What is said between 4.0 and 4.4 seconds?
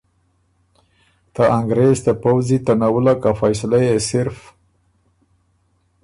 صرف